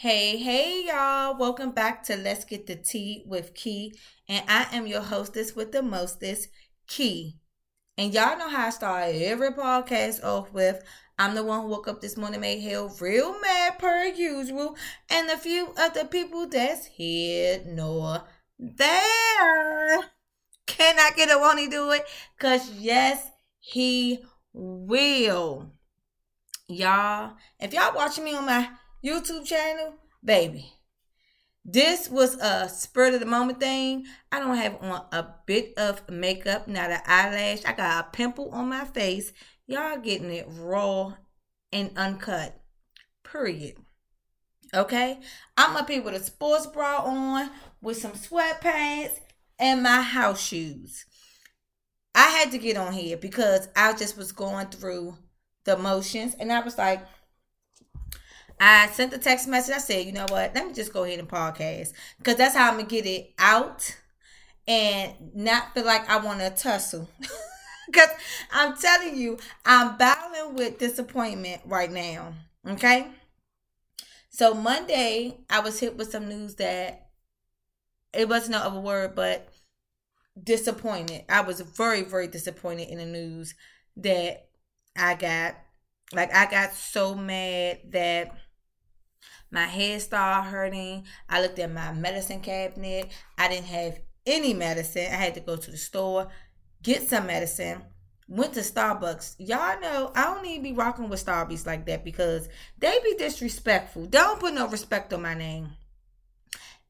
Hey, 0.00 0.36
hey, 0.36 0.84
y'all. 0.86 1.36
Welcome 1.36 1.72
back 1.72 2.04
to 2.04 2.16
Let's 2.16 2.44
Get 2.44 2.68
the 2.68 2.76
Tea 2.76 3.24
with 3.26 3.52
Kee. 3.52 3.98
And 4.28 4.44
I 4.48 4.68
am 4.70 4.86
your 4.86 5.00
hostess 5.00 5.56
with 5.56 5.72
the 5.72 5.82
mostest, 5.82 6.50
Kee. 6.86 7.34
And 7.96 8.14
y'all 8.14 8.38
know 8.38 8.48
how 8.48 8.68
I 8.68 8.70
start 8.70 9.12
every 9.16 9.50
podcast 9.50 10.22
off 10.22 10.52
with 10.52 10.84
I'm 11.18 11.34
the 11.34 11.42
one 11.42 11.62
who 11.62 11.66
woke 11.66 11.88
up 11.88 12.00
this 12.00 12.16
morning, 12.16 12.40
made 12.40 12.60
hell 12.60 12.94
real 13.00 13.40
mad 13.40 13.80
per 13.80 14.04
usual. 14.04 14.76
And 15.10 15.28
a 15.30 15.36
few 15.36 15.74
other 15.76 16.04
people 16.04 16.46
that's 16.46 16.86
here 16.86 17.60
nor 17.66 18.22
there. 18.56 19.98
Can 20.66 20.96
I 21.00 21.10
get 21.16 21.36
a 21.36 21.38
won't 21.40 21.72
do 21.72 21.90
it? 21.90 22.04
Because 22.38 22.70
yes, 22.70 23.32
he 23.58 24.20
will. 24.52 25.72
Y'all, 26.68 27.32
if 27.58 27.74
y'all 27.74 27.96
watching 27.96 28.22
me 28.22 28.36
on 28.36 28.46
my 28.46 28.68
YouTube 29.04 29.44
channel, 29.44 29.94
baby. 30.24 30.72
This 31.64 32.08
was 32.08 32.36
a 32.36 32.68
spur 32.68 33.12
of 33.12 33.20
the 33.20 33.26
moment 33.26 33.60
thing. 33.60 34.06
I 34.32 34.40
don't 34.40 34.56
have 34.56 34.76
on 34.80 35.04
a 35.12 35.26
bit 35.46 35.74
of 35.76 36.08
makeup, 36.08 36.66
not 36.66 36.90
an 36.90 37.00
eyelash. 37.06 37.64
I 37.64 37.74
got 37.74 38.06
a 38.06 38.10
pimple 38.10 38.50
on 38.50 38.70
my 38.70 38.84
face. 38.86 39.32
Y'all 39.66 39.98
getting 39.98 40.32
it 40.32 40.46
raw 40.48 41.14
and 41.70 41.90
uncut. 41.96 42.58
Period. 43.22 43.76
Okay? 44.74 45.18
I'm 45.56 45.76
up 45.76 45.88
here 45.90 46.02
with 46.02 46.14
a 46.14 46.24
sports 46.24 46.66
bra 46.66 47.02
on, 47.04 47.50
with 47.82 47.98
some 47.98 48.12
sweatpants, 48.12 49.18
and 49.58 49.82
my 49.82 50.00
house 50.00 50.40
shoes. 50.40 51.04
I 52.14 52.30
had 52.30 52.50
to 52.52 52.58
get 52.58 52.76
on 52.76 52.94
here 52.94 53.16
because 53.16 53.68
I 53.76 53.92
just 53.92 54.16
was 54.16 54.32
going 54.32 54.68
through 54.68 55.16
the 55.64 55.76
motions 55.76 56.34
and 56.40 56.52
I 56.52 56.60
was 56.60 56.78
like, 56.78 57.06
I 58.60 58.88
sent 58.88 59.10
the 59.10 59.18
text 59.18 59.48
message. 59.48 59.74
I 59.74 59.78
said, 59.78 60.06
you 60.06 60.12
know 60.12 60.26
what? 60.28 60.54
Let 60.54 60.66
me 60.66 60.72
just 60.72 60.92
go 60.92 61.04
ahead 61.04 61.18
and 61.18 61.28
podcast 61.28 61.92
because 62.18 62.36
that's 62.36 62.56
how 62.56 62.68
I'm 62.68 62.76
gonna 62.76 62.88
get 62.88 63.06
it 63.06 63.32
out 63.38 63.96
and 64.66 65.12
not 65.34 65.74
feel 65.74 65.84
like 65.84 66.08
I 66.08 66.18
want 66.18 66.40
to 66.40 66.50
tussle. 66.50 67.08
Because 67.90 68.10
I'm 68.52 68.76
telling 68.76 69.16
you, 69.16 69.38
I'm 69.64 69.96
battling 69.96 70.54
with 70.54 70.78
disappointment 70.78 71.62
right 71.64 71.90
now. 71.90 72.34
Okay. 72.66 73.06
So 74.28 74.52
Monday, 74.52 75.38
I 75.48 75.60
was 75.60 75.80
hit 75.80 75.96
with 75.96 76.10
some 76.10 76.28
news 76.28 76.56
that 76.56 77.08
it 78.12 78.28
wasn't 78.28 78.52
no 78.52 78.58
other 78.58 78.80
word, 78.80 79.14
but 79.14 79.48
disappointed. 80.42 81.24
I 81.28 81.40
was 81.40 81.60
very, 81.60 82.02
very 82.02 82.28
disappointed 82.28 82.88
in 82.88 82.98
the 82.98 83.06
news 83.06 83.54
that 83.96 84.48
I 84.96 85.14
got. 85.14 85.56
Like 86.12 86.34
I 86.34 86.50
got 86.50 86.74
so 86.74 87.14
mad 87.14 87.80
that 87.90 88.36
my 89.50 89.64
head 89.66 90.02
started 90.02 90.48
hurting. 90.50 91.04
I 91.28 91.40
looked 91.40 91.58
at 91.58 91.72
my 91.72 91.92
medicine 91.92 92.40
cabinet. 92.40 93.10
I 93.36 93.48
didn't 93.48 93.66
have 93.66 94.00
any 94.26 94.54
medicine. 94.54 95.06
I 95.06 95.16
had 95.16 95.34
to 95.34 95.40
go 95.40 95.56
to 95.56 95.70
the 95.70 95.76
store, 95.76 96.28
get 96.82 97.08
some 97.08 97.26
medicine. 97.26 97.82
Went 98.30 98.52
to 98.54 98.60
Starbucks. 98.60 99.36
Y'all 99.38 99.80
know 99.80 100.12
I 100.14 100.24
don't 100.24 100.44
even 100.44 100.62
be 100.62 100.72
rocking 100.72 101.08
with 101.08 101.24
Starbucks 101.24 101.66
like 101.66 101.86
that 101.86 102.04
because 102.04 102.48
they 102.78 102.98
be 103.02 103.14
disrespectful. 103.16 104.04
Don't 104.04 104.38
put 104.38 104.52
no 104.52 104.68
respect 104.68 105.14
on 105.14 105.22
my 105.22 105.32
name. 105.32 105.70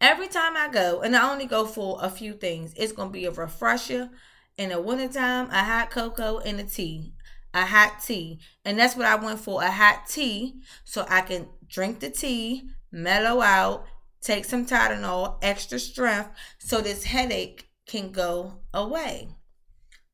Every 0.01 0.27
time 0.27 0.57
I 0.57 0.69
go, 0.69 1.01
and 1.01 1.15
I 1.15 1.31
only 1.31 1.47
go 1.47 1.65
for 1.65 1.99
a 2.03 2.11
few 2.11 2.33
things, 2.33 2.75
it's 2.77 2.93
gonna 2.93 3.11
be 3.11 3.25
a 3.27 3.31
refresher 3.31 4.11
in 4.57 4.71
the 4.71 4.81
wintertime, 4.81 5.49
a 5.51 5.63
hot 5.63 5.91
cocoa, 5.91 6.39
and 6.39 6.59
a 6.59 6.65
tea 6.65 7.13
a 7.55 7.65
hot 7.65 8.03
tea. 8.05 8.41
And 8.65 8.79
that's 8.79 8.97
what 8.97 9.07
I 9.07 9.17
went 9.17 9.41
for 9.41 9.63
a 9.63 9.71
hot 9.71 10.07
tea 10.09 10.61
so 10.85 11.07
I 11.09 11.23
can 11.23 11.49
drink 11.69 12.01
the 12.01 12.11
tea, 12.11 12.71
mellow 12.91 13.41
out, 13.41 13.85
take 14.21 14.45
some 14.45 14.67
Tylenol, 14.67 15.39
extra 15.43 15.79
strength 15.79 16.31
so 16.59 16.81
this 16.81 17.05
headache 17.05 17.69
can 17.87 18.13
go 18.13 18.61
away. 18.75 19.29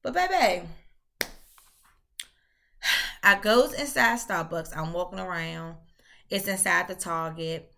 But 0.02 0.14
baby, 0.14 0.66
I 3.22 3.38
goes 3.40 3.72
inside 3.72 4.18
Starbucks. 4.18 4.76
I'm 4.76 4.92
walking 4.92 5.18
around. 5.18 5.76
It's 6.28 6.46
inside 6.46 6.88
the 6.88 6.94
Target. 6.94 7.72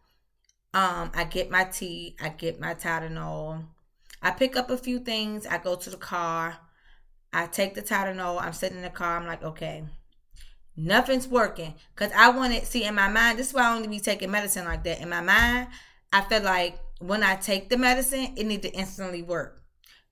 Um, 0.74 1.10
I 1.14 1.24
get 1.24 1.50
my 1.50 1.64
tea. 1.64 2.16
I 2.20 2.30
get 2.30 2.60
my 2.60 2.74
Tylenol. 2.74 3.64
I 4.22 4.32
pick 4.32 4.56
up 4.56 4.70
a 4.70 4.76
few 4.76 4.98
things. 4.98 5.46
I 5.46 5.58
go 5.58 5.76
to 5.76 5.90
the 5.90 5.96
car. 5.96 6.56
I 7.32 7.46
take 7.46 7.74
the 7.74 7.82
Tylenol. 7.82 8.42
I'm 8.42 8.52
sitting 8.52 8.78
in 8.78 8.82
the 8.82 8.90
car. 8.90 9.16
I'm 9.16 9.26
like, 9.26 9.42
okay, 9.42 9.84
nothing's 10.76 11.28
working. 11.28 11.74
Because 11.94 12.12
I 12.16 12.30
wanted, 12.30 12.64
see, 12.64 12.84
in 12.84 12.94
my 12.94 13.08
mind, 13.08 13.38
this 13.38 13.48
is 13.48 13.54
why 13.54 13.62
I 13.62 13.74
only 13.74 13.88
be 13.88 14.00
taking 14.00 14.30
medicine 14.30 14.64
like 14.64 14.84
that. 14.84 15.00
In 15.00 15.08
my 15.08 15.20
mind, 15.20 15.68
I 16.12 16.22
feel 16.22 16.42
like 16.42 16.78
when 17.00 17.22
I 17.22 17.36
take 17.36 17.68
the 17.68 17.76
medicine, 17.76 18.34
it 18.36 18.44
need 18.44 18.62
to 18.62 18.72
instantly 18.72 19.22
work. 19.22 19.62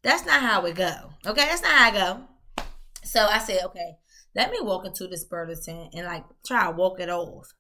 That's 0.02 0.26
not 0.26 0.42
how 0.42 0.64
it 0.66 0.74
go. 0.74 1.12
Okay, 1.26 1.46
that's 1.46 1.62
not 1.62 1.72
how 1.72 1.88
I 1.88 1.90
go. 1.90 2.20
So 3.04 3.20
I 3.20 3.38
said, 3.38 3.60
okay, 3.64 3.96
let 4.34 4.50
me 4.50 4.58
walk 4.60 4.84
into 4.84 5.06
this 5.06 5.24
Burlington 5.24 5.90
and 5.94 6.06
like 6.06 6.24
try 6.46 6.66
to 6.66 6.76
walk 6.76 7.00
it 7.00 7.08
off. 7.08 7.52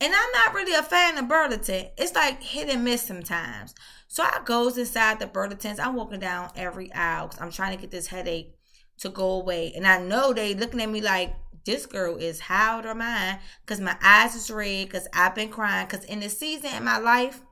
And 0.00 0.14
I'm 0.14 0.32
not 0.32 0.54
really 0.54 0.74
a 0.74 0.82
fan 0.82 1.18
of 1.18 1.28
Burlington. 1.28 1.88
It's 1.96 2.14
like 2.14 2.42
hit 2.42 2.68
and 2.68 2.84
miss 2.84 3.02
sometimes. 3.02 3.74
So 4.06 4.22
I 4.22 4.40
goes 4.44 4.78
inside 4.78 5.18
the 5.18 5.26
Burlingtons. 5.26 5.80
I'm 5.80 5.94
walking 5.94 6.20
down 6.20 6.50
every 6.56 6.92
aisle. 6.92 7.28
because 7.28 7.42
I'm 7.42 7.50
trying 7.50 7.76
to 7.76 7.80
get 7.80 7.90
this 7.90 8.06
headache 8.06 8.54
to 9.00 9.08
go 9.08 9.32
away. 9.32 9.72
And 9.74 9.86
I 9.86 10.00
know 10.00 10.32
they 10.32 10.54
looking 10.54 10.80
at 10.80 10.88
me 10.88 11.00
like 11.00 11.34
this 11.68 11.84
girl 11.84 12.16
is 12.16 12.40
how 12.40 12.80
or 12.80 12.94
mine 12.94 13.38
because 13.60 13.78
my 13.78 13.94
eyes 14.02 14.34
is 14.34 14.50
red 14.50 14.86
because 14.86 15.06
I've 15.12 15.34
been 15.34 15.50
crying 15.50 15.86
because 15.86 16.02
in 16.06 16.20
the 16.20 16.30
season 16.30 16.70
in 16.74 16.82
my 16.82 16.96
life, 16.96 17.42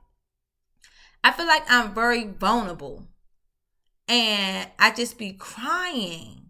I 1.23 1.31
feel 1.31 1.45
like 1.45 1.61
I'm 1.69 1.93
very 1.93 2.25
vulnerable 2.25 3.07
and 4.07 4.69
I 4.79 4.89
just 4.91 5.19
be 5.19 5.33
crying. 5.33 6.47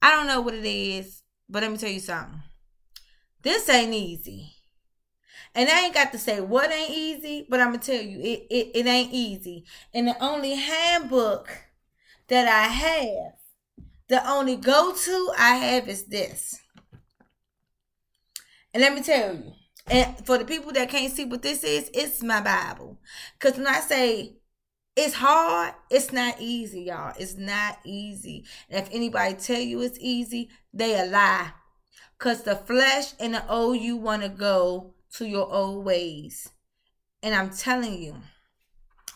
I 0.00 0.12
don't 0.12 0.28
know 0.28 0.40
what 0.40 0.54
it 0.54 0.64
is, 0.64 1.24
but 1.48 1.62
let 1.62 1.72
me 1.72 1.78
tell 1.78 1.90
you 1.90 1.98
something. 1.98 2.42
This 3.42 3.68
ain't 3.68 3.92
easy. 3.92 4.52
And 5.52 5.68
I 5.68 5.86
ain't 5.86 5.94
got 5.94 6.12
to 6.12 6.18
say 6.18 6.40
what 6.40 6.70
ain't 6.72 6.90
easy, 6.90 7.44
but 7.50 7.58
I'm 7.58 7.72
gonna 7.72 7.78
tell 7.78 8.00
you 8.00 8.20
it, 8.20 8.46
it, 8.50 8.70
it 8.72 8.86
ain't 8.86 9.12
easy. 9.12 9.64
And 9.92 10.06
the 10.06 10.24
only 10.24 10.54
handbook 10.54 11.50
that 12.28 12.46
I 12.46 12.68
have 12.68 13.32
the 14.08 14.28
only 14.28 14.56
go 14.56 14.94
to 14.94 15.32
I 15.38 15.56
have 15.56 15.88
is 15.88 16.04
this. 16.04 16.60
And 18.74 18.82
let 18.82 18.92
me 18.92 19.02
tell 19.02 19.34
you, 19.34 19.52
and 19.86 20.26
for 20.26 20.36
the 20.36 20.44
people 20.44 20.72
that 20.72 20.90
can't 20.90 21.12
see 21.12 21.24
what 21.24 21.42
this 21.42 21.64
is, 21.64 21.90
it's 21.94 22.22
my 22.22 22.40
Bible. 22.40 22.98
Because 23.38 23.56
when 23.56 23.66
I 23.66 23.80
say 23.80 24.36
it's 24.96 25.14
hard, 25.14 25.74
it's 25.90 26.12
not 26.12 26.36
easy, 26.40 26.82
y'all. 26.82 27.14
It's 27.18 27.36
not 27.36 27.78
easy. 27.84 28.44
And 28.68 28.84
if 28.84 28.92
anybody 28.92 29.34
tell 29.34 29.60
you 29.60 29.80
it's 29.80 29.98
easy, 30.00 30.50
they 30.72 31.00
a 31.00 31.06
lie. 31.06 31.52
Because 32.18 32.42
the 32.42 32.56
flesh 32.56 33.12
and 33.18 33.34
the 33.34 33.48
old 33.48 33.78
you 33.78 33.96
want 33.96 34.22
to 34.22 34.28
go 34.28 34.94
to 35.14 35.26
your 35.26 35.50
old 35.50 35.84
ways. 35.84 36.50
And 37.22 37.34
I'm 37.34 37.50
telling 37.50 38.02
you, 38.02 38.16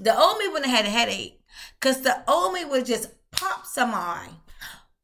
the 0.00 0.16
old 0.16 0.38
me 0.38 0.48
wouldn't 0.48 0.70
have 0.70 0.84
had 0.84 0.86
a 0.86 0.90
headache. 0.90 1.40
Because 1.80 2.02
the 2.02 2.22
old 2.30 2.54
me 2.54 2.64
would 2.64 2.86
just 2.86 3.10
pop 3.32 3.66
some 3.66 3.90
eye 3.92 4.28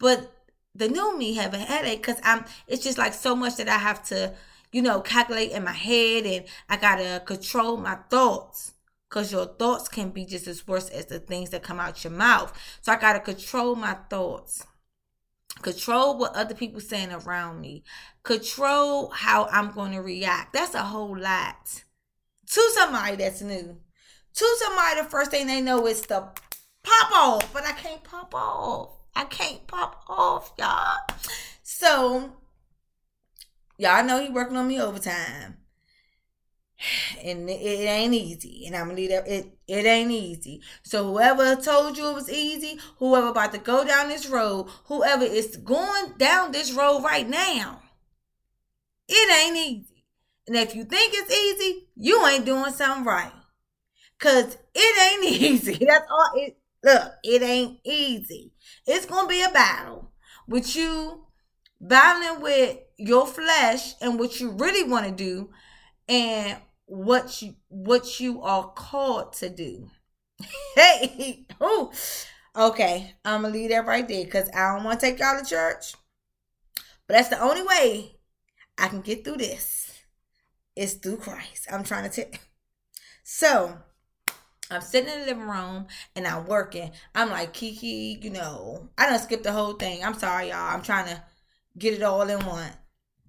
but 0.05 0.31
the 0.75 0.89
new 0.89 1.17
me 1.17 1.35
have 1.35 1.55
a 1.55 1.59
headache 1.59 2.03
because 2.05 2.21
I'm 2.23 2.45
it's 2.67 2.83
just 2.83 2.99
like 2.99 3.15
so 3.15 3.35
much 3.37 3.57
that 3.57 3.69
I 3.69 3.79
have 3.79 4.05
to, 4.07 4.35
you 4.73 4.83
know, 4.83 5.01
calculate 5.01 5.53
in 5.53 5.65
my 5.65 5.73
head 5.73 6.27
and 6.27 6.45
I 6.69 6.77
gotta 6.77 7.23
control 7.25 7.77
my 7.77 7.97
thoughts. 8.11 8.73
Cause 9.09 9.31
your 9.31 9.47
thoughts 9.47 9.89
can 9.89 10.11
be 10.11 10.27
just 10.27 10.49
as 10.49 10.67
worse 10.67 10.89
as 10.89 11.07
the 11.07 11.21
things 11.21 11.51
that 11.51 11.63
come 11.63 11.79
out 11.79 12.03
your 12.03 12.13
mouth. 12.13 12.53
So 12.83 12.91
I 12.91 12.97
gotta 12.97 13.21
control 13.21 13.77
my 13.77 13.95
thoughts. 14.11 14.65
Control 15.63 16.19
what 16.19 16.35
other 16.35 16.55
people 16.55 16.81
saying 16.81 17.13
around 17.13 17.61
me. 17.61 17.85
Control 18.25 19.11
how 19.11 19.47
I'm 19.53 19.71
gonna 19.71 20.03
react. 20.03 20.53
That's 20.53 20.75
a 20.75 20.83
whole 20.83 21.17
lot. 21.17 21.85
To 22.51 22.71
somebody 22.75 23.17
that's 23.17 23.41
new. 23.41 23.79
To 24.35 24.57
somebody 24.59 25.01
the 25.01 25.09
first 25.09 25.31
thing 25.31 25.47
they 25.47 25.61
know 25.61 25.87
is 25.87 26.01
to 26.03 26.33
pop 26.83 27.13
off. 27.13 27.53
But 27.53 27.65
I 27.65 27.73
can't 27.73 28.03
pop 28.03 28.35
off. 28.35 28.91
I 29.17 29.25
can't 29.25 29.67
pop 29.67 30.05
off, 30.09 30.53
y'all. 30.59 30.99
So, 31.63 32.33
y'all 33.79 34.05
know 34.05 34.21
he 34.21 34.29
working 34.31 34.57
on 34.57 34.67
me 34.69 34.81
overtime. 34.81 35.59
And 37.23 37.49
it, 37.49 37.55
it 37.55 37.87
ain't 37.89 38.15
easy. 38.15 38.67
And 38.67 38.77
I'm 38.77 38.87
gonna 38.89 38.95
leave 38.97 39.11
it 39.11 39.27
it 39.67 39.87
ain't 39.87 40.11
easy. 40.11 40.61
So 40.83 41.05
whoever 41.13 41.57
told 41.57 41.97
you 41.97 42.11
it 42.11 42.15
was 42.15 42.31
easy, 42.31 42.79
whoever 42.99 43.29
about 43.29 43.53
to 43.53 43.59
go 43.59 43.85
down 43.85 44.09
this 44.09 44.29
road, 44.29 44.69
whoever 44.87 45.25
is 45.25 45.57
going 45.57 46.15
down 46.19 46.53
this 46.53 46.73
road 46.73 47.03
right 47.03 47.29
now, 47.29 47.81
it 49.09 49.47
ain't 49.47 49.57
easy. 49.57 50.05
And 50.47 50.57
if 50.57 50.75
you 50.75 50.85
think 50.85 51.15
it's 51.15 51.33
easy, 51.33 51.89
you 51.97 52.27
ain't 52.27 52.45
doing 52.45 52.73
something 52.73 53.05
right. 53.05 53.33
Cause 54.19 54.57
it 54.75 55.25
ain't 55.25 55.25
easy. 55.43 55.85
That's 55.85 56.07
all 56.11 56.31
it 56.37 56.57
look, 56.85 57.13
it 57.25 57.43
ain't 57.43 57.81
easy. 57.85 58.53
It's 58.87 59.07
going 59.07 59.25
to 59.25 59.29
be 59.29 59.43
a 59.43 59.51
battle 59.51 60.13
with 60.47 60.77
you 60.77 61.25
battling 61.81 62.43
with 62.43 62.79
your 62.97 63.27
flesh 63.27 63.95
and 64.01 64.19
what 64.19 64.41
you 64.41 64.51
really 64.53 64.89
want 64.89 65.07
to 65.07 65.13
do 65.13 65.51
and 66.09 66.59
what 66.87 67.43
you 67.43 67.55
what 67.69 68.21
you 68.21 68.43
are 68.43 68.71
called 68.73 69.33
to 69.35 69.49
do. 69.49 69.91
hey, 70.75 71.47
oh, 71.61 71.91
okay. 72.55 73.15
I'm 73.25 73.43
gonna 73.43 73.53
leave 73.53 73.71
that 73.71 73.87
right 73.87 74.07
there 74.07 74.25
because 74.25 74.49
I 74.55 74.75
don't 74.75 74.85
want 74.85 75.01
to 75.01 75.07
take 75.07 75.19
y'all 75.19 75.39
to 75.39 75.45
church. 75.45 75.95
But 77.07 77.15
that's 77.15 77.29
the 77.29 77.41
only 77.41 77.63
way 77.63 78.17
I 78.79 78.89
can 78.89 79.01
get 79.01 79.25
through 79.25 79.39
this. 79.39 80.03
It's 80.77 80.95
through 80.95 81.19
Christ. 81.19 81.67
I'm 81.71 81.85
trying 81.85 82.11
to 82.11 82.25
tell. 82.25 82.41
So 83.27 83.79
I'm 84.71 84.81
sitting 84.81 85.13
in 85.13 85.21
the 85.21 85.27
living 85.27 85.49
room 85.49 85.87
and 86.17 86.27
I'm 86.27 86.47
working. 86.47 86.91
I'm 87.15 87.31
like, 87.31 87.53
Kiki, 87.53 88.19
you 88.21 88.31
know, 88.31 88.89
I 88.97 89.09
don't 89.09 89.19
skip 89.19 89.43
the 89.43 89.53
whole 89.53 89.75
thing. 89.75 90.03
I'm 90.03 90.15
sorry, 90.15 90.49
y'all. 90.49 90.75
I'm 90.75 90.83
trying 90.83 91.07
to 91.07 91.23
get 91.79 91.95
it 91.95 92.03
all 92.03 92.29
in 92.29 92.45
one. 92.45 92.73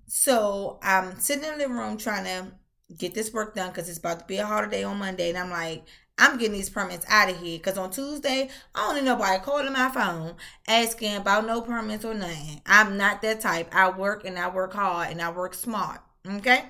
So 0.08 0.80
I'm 0.82 1.20
sitting 1.20 1.44
in 1.44 1.54
the 1.54 1.58
living 1.58 1.78
room 1.78 1.98
trying 1.98 2.26
to 2.26 2.52
get 2.98 3.14
this 3.14 3.34
work 3.34 3.56
done 3.56 3.70
because 3.70 3.90
it's 3.90 4.00
about 4.00 4.20
to 4.20 4.26
be 4.26 4.38
a 4.38 4.46
holiday 4.46 4.84
on 4.84 4.98
Monday. 4.98 5.30
And 5.30 5.38
I'm 5.38 5.50
like, 5.50 5.84
I'm 6.18 6.38
getting 6.38 6.54
these 6.54 6.70
permits 6.70 7.06
out 7.10 7.30
of 7.30 7.38
here 7.38 7.58
because 7.58 7.78
on 7.78 7.92
Tuesday, 7.92 8.50
I 8.74 8.80
don't 8.80 8.96
need 8.96 9.04
nobody 9.04 9.44
calling 9.44 9.74
my 9.74 9.90
phone 9.90 10.36
asking 10.68 11.18
about 11.18 11.46
no 11.46 11.62
permits 11.62 12.06
or 12.06 12.14
nothing. 12.14 12.62
I'm 12.66 12.96
not 12.96 13.22
that 13.22 13.42
type. 13.42 13.68
I 13.74 13.90
work 13.90 14.26
and 14.26 14.40
I 14.40 14.50
work 14.50 14.74
hard 14.74 15.10
and 15.12 15.22
I 15.22 15.32
work 15.32 15.54
smart. 15.54 16.00
Okay? 16.26 16.66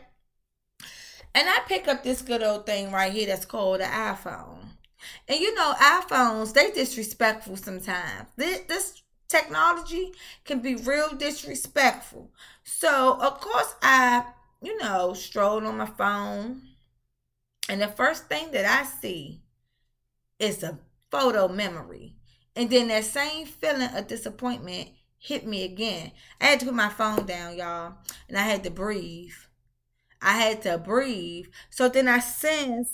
And 1.36 1.50
I 1.50 1.60
pick 1.68 1.90
up 1.90 2.02
this 2.02 2.22
good 2.22 2.42
old 2.42 2.66
thing 2.66 2.94
right 2.94 3.12
here 3.12 3.28
that's 3.28 3.46
called 3.46 3.82
the 3.82 3.84
iPhone. 3.84 4.60
And 5.28 5.38
you 5.38 5.54
know, 5.54 5.74
iPhones, 5.74 6.54
they 6.54 6.72
disrespectful 6.72 7.58
sometimes. 7.58 8.30
This, 8.38 8.62
this 8.70 9.04
technology 9.28 10.14
can 10.46 10.62
be 10.62 10.76
real 10.76 11.10
disrespectful. 11.10 12.32
So, 12.64 13.20
of 13.22 13.42
course, 13.42 13.76
I, 13.84 14.24
you 14.62 14.78
know, 14.78 15.14
strolled 15.14 15.66
on 15.66 15.78
my 15.78 15.88
phone. 15.88 16.62
And 17.68 17.82
the 17.82 17.90
first 17.90 18.30
thing 18.30 18.52
that 18.52 18.64
I 18.64 18.86
see 18.86 19.42
is 20.40 20.64
a 20.64 20.80
photo 21.12 21.50
memory. 21.50 22.16
And 22.56 22.70
then 22.70 22.88
that 22.88 23.04
same 23.04 23.46
feeling 23.46 23.90
of 23.94 24.08
disappointment 24.08 24.88
hit 25.18 25.46
me 25.46 25.66
again. 25.66 26.14
I 26.40 26.46
had 26.46 26.62
to 26.62 26.68
put 26.68 26.76
my 26.76 26.88
phone 26.88 27.26
down, 27.26 27.58
y'all, 27.58 27.96
and 28.30 28.38
I 28.38 28.44
had 28.44 28.64
to 28.64 28.70
breathe. 28.70 29.34
I 30.26 30.34
had 30.34 30.64
to 30.64 30.78
breathe. 30.80 31.46
So 31.70 31.88
then 31.88 32.08
I 32.08 32.20
sent 32.20 32.88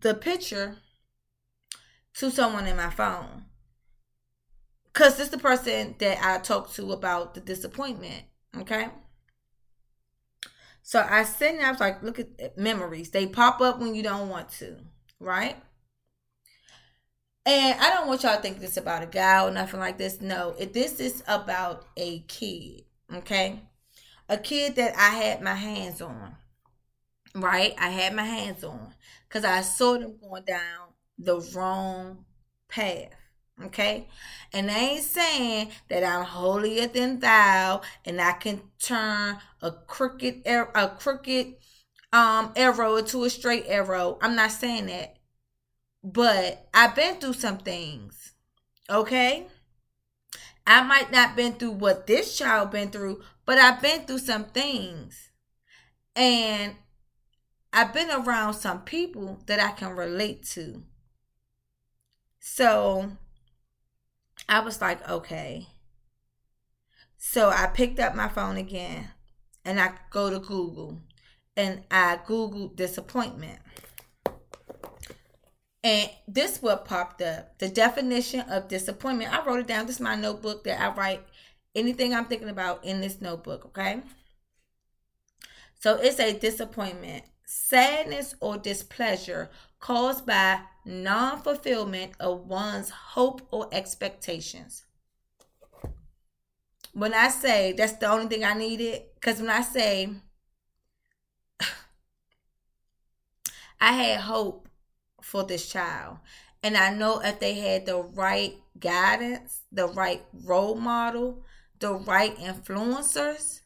the 0.00 0.14
picture 0.14 0.78
to 2.14 2.30
someone 2.30 2.66
in 2.66 2.76
my 2.76 2.90
phone. 2.90 3.44
Cause 4.92 5.18
it's 5.20 5.30
the 5.30 5.38
person 5.38 5.94
that 6.00 6.18
I 6.22 6.38
talked 6.38 6.74
to 6.76 6.92
about 6.92 7.34
the 7.34 7.40
disappointment. 7.40 8.24
Okay. 8.58 8.88
So 10.82 11.06
I 11.08 11.24
sent 11.24 11.60
I 11.62 11.70
was 11.70 11.80
like, 11.80 12.02
look 12.02 12.18
at 12.18 12.58
memories. 12.58 13.10
They 13.10 13.26
pop 13.26 13.60
up 13.60 13.78
when 13.78 13.94
you 13.94 14.02
don't 14.02 14.28
want 14.28 14.50
to, 14.58 14.78
right? 15.20 15.56
And 17.44 17.80
I 17.80 17.90
don't 17.90 18.06
want 18.06 18.22
y'all 18.22 18.36
to 18.36 18.42
think 18.42 18.60
this 18.60 18.76
about 18.76 19.02
a 19.02 19.06
guy 19.06 19.44
or 19.44 19.50
nothing 19.50 19.80
like 19.80 19.98
this. 19.98 20.20
No, 20.20 20.54
if 20.58 20.72
this 20.72 21.00
is 21.00 21.22
about 21.26 21.86
a 21.96 22.20
kid, 22.20 22.84
okay? 23.12 23.60
A 24.28 24.38
kid 24.38 24.76
that 24.76 24.96
I 24.96 25.10
had 25.16 25.40
my 25.42 25.54
hands 25.54 26.00
on 26.00 26.36
right? 27.34 27.74
I 27.78 27.90
had 27.90 28.14
my 28.14 28.24
hands 28.24 28.64
on 28.64 28.94
because 29.28 29.44
I 29.44 29.62
saw 29.62 29.98
them 29.98 30.16
going 30.20 30.44
down 30.44 30.88
the 31.18 31.40
wrong 31.54 32.24
path. 32.68 33.10
Okay, 33.62 34.08
and 34.52 34.70
I 34.70 34.78
ain't 34.78 35.04
saying 35.04 35.70
that 35.88 36.02
I'm 36.02 36.24
holier 36.24 36.88
than 36.88 37.20
thou, 37.20 37.82
and 38.04 38.20
I 38.20 38.32
can 38.32 38.62
turn 38.78 39.38
a 39.60 39.70
crooked 39.70 40.42
a 40.46 40.88
crooked 40.98 41.54
um 42.12 42.52
arrow 42.56 42.96
into 42.96 43.24
a 43.24 43.30
straight 43.30 43.66
arrow. 43.68 44.18
I'm 44.22 44.34
not 44.34 44.52
saying 44.52 44.86
that, 44.86 45.18
but 46.02 46.68
I've 46.74 46.94
been 46.94 47.16
through 47.16 47.34
some 47.34 47.58
things. 47.58 48.32
Okay, 48.90 49.46
I 50.66 50.82
might 50.82 51.10
not 51.12 51.36
been 51.36 51.54
through 51.54 51.72
what 51.72 52.06
this 52.06 52.36
child 52.38 52.70
been 52.70 52.90
through, 52.90 53.22
but 53.44 53.58
I've 53.58 53.82
been 53.82 54.02
through 54.02 54.18
some 54.18 54.44
things, 54.44 55.30
and 56.16 56.76
I've 57.72 57.94
been 57.94 58.10
around 58.10 58.54
some 58.54 58.82
people 58.82 59.40
that 59.46 59.58
I 59.58 59.70
can 59.70 59.96
relate 59.96 60.42
to. 60.50 60.82
So 62.38 63.12
I 64.48 64.60
was 64.60 64.80
like, 64.80 65.08
okay. 65.08 65.68
So 67.16 67.48
I 67.50 67.68
picked 67.68 67.98
up 67.98 68.14
my 68.14 68.28
phone 68.28 68.56
again 68.56 69.10
and 69.64 69.80
I 69.80 69.92
go 70.10 70.28
to 70.28 70.38
Google 70.38 71.00
and 71.56 71.84
I 71.90 72.18
Googled 72.26 72.76
disappointment. 72.76 73.60
And 75.84 76.10
this 76.28 76.60
what 76.60 76.84
popped 76.84 77.22
up. 77.22 77.58
The 77.58 77.68
definition 77.68 78.40
of 78.40 78.68
disappointment. 78.68 79.32
I 79.32 79.44
wrote 79.44 79.60
it 79.60 79.66
down. 79.66 79.86
This 79.86 79.96
is 79.96 80.00
my 80.00 80.14
notebook 80.14 80.64
that 80.64 80.80
I 80.80 80.94
write 80.94 81.22
anything 81.74 82.14
I'm 82.14 82.26
thinking 82.26 82.48
about 82.48 82.84
in 82.84 83.00
this 83.00 83.20
notebook, 83.20 83.64
okay? 83.66 84.02
So 85.80 85.96
it's 85.96 86.20
a 86.20 86.38
disappointment 86.38 87.24
sadness 87.52 88.34
or 88.40 88.56
displeasure 88.56 89.50
caused 89.78 90.24
by 90.24 90.58
non 90.86 91.42
fulfillment 91.42 92.12
of 92.18 92.46
one's 92.46 92.88
hope 92.88 93.46
or 93.50 93.68
expectations. 93.72 94.84
When 96.94 97.12
I 97.12 97.28
say 97.28 97.72
that's 97.72 97.92
the 97.94 98.10
only 98.10 98.26
thing 98.28 98.42
I 98.42 98.54
needed, 98.54 99.02
because 99.14 99.38
when 99.38 99.50
I 99.50 99.60
say 99.60 100.08
I 103.80 103.92
had 103.92 104.20
hope 104.20 104.66
for 105.20 105.44
this 105.44 105.68
child, 105.70 106.18
and 106.62 106.74
I 106.74 106.94
know 106.94 107.20
if 107.20 107.38
they 107.38 107.52
had 107.54 107.84
the 107.84 107.98
right 107.98 108.54
guidance, 108.78 109.60
the 109.70 109.88
right 109.88 110.24
role 110.32 110.76
model, 110.76 111.44
the 111.80 111.92
right 111.92 112.34
influencers, 112.36 113.60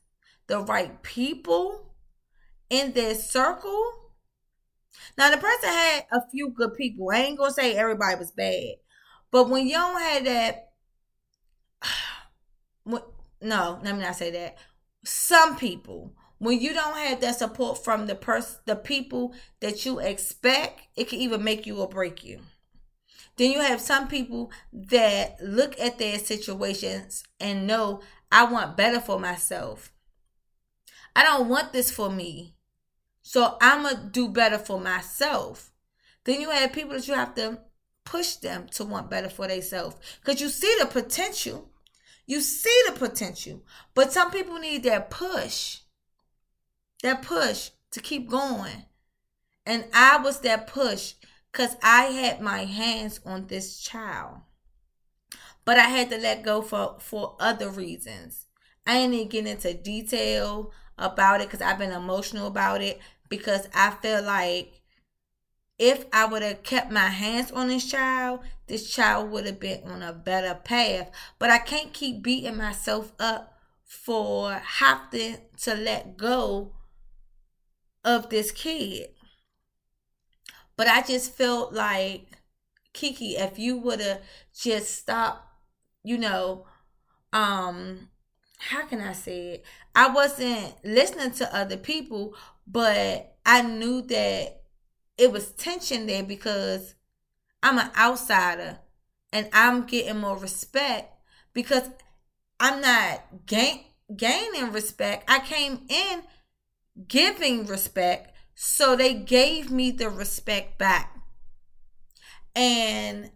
the 0.49 0.59
right 0.59 1.00
people, 1.05 1.86
in 2.71 2.93
their 2.93 3.15
circle. 3.15 3.93
Now 5.17 5.31
the 5.31 5.37
person 5.37 5.69
had 5.69 6.07
a 6.13 6.29
few 6.31 6.51
good 6.51 6.75
people. 6.75 7.11
I 7.13 7.19
ain't 7.19 7.39
gonna 7.39 7.53
say 7.53 7.75
everybody 7.75 8.17
was 8.17 8.31
bad, 8.33 8.75
but 9.31 9.49
when 9.49 9.67
you 9.67 9.75
don't 9.75 10.01
have 10.01 10.25
that, 10.25 10.71
no, 13.41 13.81
let 13.83 13.95
me 13.95 14.03
not 14.03 14.17
say 14.17 14.31
that. 14.31 14.57
Some 15.05 15.57
people, 15.57 16.15
when 16.39 16.61
you 16.61 16.75
don't 16.75 16.97
have 16.97 17.21
that 17.21 17.37
support 17.37 17.83
from 17.83 18.07
the 18.07 18.15
person, 18.15 18.59
the 18.67 18.77
people 18.77 19.35
that 19.61 19.87
you 19.87 19.99
expect, 20.01 20.81
it 20.96 21.08
can 21.08 21.20
even 21.20 21.44
make 21.44 21.67
you 21.67 21.81
or 21.81 21.89
break 21.89 22.25
you. 22.25 22.41
Then 23.37 23.53
you 23.53 23.61
have 23.61 23.81
some 23.81 24.08
people 24.08 24.51
that 24.73 25.37
look 25.43 25.79
at 25.79 25.99
their 25.99 26.19
situations 26.19 27.23
and 27.39 27.67
know 27.67 28.01
I 28.32 28.44
want 28.44 28.77
better 28.77 29.01
for 29.01 29.20
myself. 29.20 29.93
I 31.15 31.23
don't 31.23 31.49
want 31.49 31.73
this 31.73 31.91
for 31.91 32.11
me. 32.11 32.56
So 33.29 33.56
I'm 33.61 33.83
going 33.83 33.97
to 33.97 34.03
do 34.05 34.29
better 34.29 34.56
for 34.56 34.79
myself. 34.79 35.73
Then 36.23 36.41
you 36.41 36.49
have 36.51 36.73
people 36.73 36.93
that 36.93 37.09
you 37.09 37.15
have 37.15 37.35
to 37.35 37.59
push 38.05 38.37
them 38.37 38.69
to 38.75 38.85
want 38.85 39.11
better 39.11 39.29
for 39.29 39.49
themselves 39.49 39.97
because 40.21 40.41
you 40.41 40.49
see 40.49 40.73
the 40.79 40.87
potential. 40.87 41.69
You 42.25 42.41
see 42.41 42.83
the 42.87 42.93
potential. 42.93 43.65
But 43.97 44.13
some 44.13 44.31
people 44.31 44.61
need 44.61 44.85
that 44.85 45.11
push, 45.11 45.79
that 47.03 47.23
push 47.23 47.71
to 47.91 48.01
keep 48.01 48.31
going. 48.31 48.85
And 49.67 49.87
I 49.93 50.19
was 50.19 50.39
that 50.43 50.69
push 50.69 51.15
because 51.51 51.77
I 51.83 52.05
had 52.05 52.41
my 52.41 52.65
hands 52.65 53.19
on 53.27 53.49
this 53.49 53.81
child. 53.81 54.37
But 55.65 55.79
I 55.79 55.89
had 55.89 56.11
to 56.11 56.19
let 56.19 56.45
go 56.45 56.63
for, 56.63 56.99
for 57.01 57.35
other 57.41 57.71
reasons. 57.71 58.47
I 58.87 58.99
ain't 58.99 59.15
even 59.15 59.29
get 59.29 59.49
into 59.49 59.75
detail 59.75 60.71
about 60.97 61.41
it 61.41 61.49
because 61.49 61.61
I've 61.61 61.79
been 61.79 61.91
emotional 61.93 62.47
about 62.47 62.81
it 62.81 63.01
because 63.29 63.69
I 63.75 63.91
feel 63.91 64.23
like 64.23 64.81
if 65.79 66.06
I 66.13 66.25
would 66.25 66.43
have 66.43 66.63
kept 66.63 66.91
my 66.91 67.09
hands 67.09 67.51
on 67.51 67.69
this 67.69 67.91
child, 67.91 68.41
this 68.67 68.91
child 68.91 69.31
would 69.31 69.47
have 69.47 69.61
been 69.61 69.83
on 69.85 70.03
a 70.03 70.13
better 70.13 70.55
path. 70.55 71.11
But 71.39 71.51
I 71.51 71.59
can't 71.59 71.93
keep 71.93 72.23
beating 72.23 72.56
myself 72.56 73.13
up 73.21 73.59
for 73.85 74.53
having 74.53 75.37
to 75.63 75.75
let 75.75 76.17
go 76.17 76.73
of 78.05 78.31
this 78.31 78.51
kid. 78.53 79.11
But 80.77 80.89
I 80.89 81.03
just 81.03 81.33
felt 81.33 81.73
like, 81.73 82.27
Kiki, 82.93 83.37
if 83.37 83.59
you 83.59 83.77
would 83.79 84.01
have 84.01 84.23
just 84.55 84.95
stopped, 84.95 85.47
you 86.03 86.19
know, 86.19 86.67
um, 87.33 88.09
how 88.59 88.87
can 88.87 89.01
I 89.01 89.13
say 89.13 89.49
it? 89.49 89.65
I 89.95 90.09
wasn't 90.09 90.75
listening 90.85 91.33
to 91.33 91.55
other 91.55 91.77
people, 91.77 92.35
but 92.67 93.37
I 93.44 93.63
knew 93.63 94.03
that 94.03 94.63
it 95.19 95.32
was 95.32 95.53
tension 95.53 96.06
there 96.06 96.23
because 96.23 96.94
I'm 97.63 97.79
an 97.79 97.91
outsider 97.96 98.79
and 99.32 99.49
I'm 99.53 99.87
getting 99.87 100.19
more 100.20 100.39
respect 100.39 101.13
because 101.55 101.89
I'm 102.61 102.81
not 102.82 103.46
gain, 103.46 103.81
gaining 104.17 104.73
respect. 104.73 105.31
I 105.31 105.41
came 105.41 105.87
in 105.89 106.23
giving 107.08 107.67
respect 107.67 108.32
So 108.55 108.96
they 108.96 109.15
gave 109.15 109.70
me 109.70 109.91
the 109.91 110.08
respect 110.11 110.79
back. 110.79 111.15
And 112.55 113.31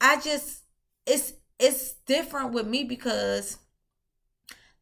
I 0.00 0.20
just 0.20 0.62
it's 1.06 1.32
it's 1.58 1.92
different 2.06 2.52
with 2.52 2.66
me 2.66 2.84
because 2.84 3.58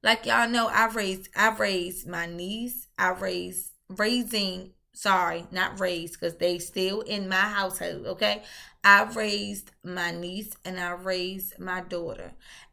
like 0.02 0.26
y'all 0.26 0.49
know 0.49 0.69
I've 0.69 0.97
raised 0.97 1.28
I've 1.37 1.61
raised 1.61 2.07
my 2.07 2.26
niece, 2.26 2.88
I've 2.99 3.23
raised 3.23 3.73
raising 3.88 4.73
sorry, 4.99 5.47
not 5.52 5.78
raised 5.78 6.14
because 6.14 6.37
they 6.37 6.59
still 6.59 7.02
in 7.02 7.28
my 7.28 7.37
household, 7.37 8.05
okay? 8.05 8.43
I've 8.83 9.14
raised 9.14 9.71
my 9.85 10.11
niece 10.11 10.50
and 10.64 10.81
I 10.81 10.90
raised 10.90 11.59
my 11.61 11.83
daughter. 11.83 12.33